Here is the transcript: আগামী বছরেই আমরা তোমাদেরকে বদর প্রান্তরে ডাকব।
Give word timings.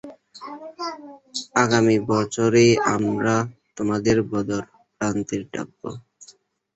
আগামী 1.55 1.97
বছরেই 2.09 2.71
আমরা 2.95 3.35
তোমাদেরকে 3.77 4.27
বদর 4.31 4.63
প্রান্তরে 4.97 5.45
ডাকব। 5.53 5.81